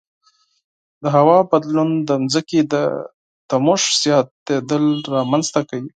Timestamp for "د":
1.01-1.03, 2.07-2.09, 2.73-2.75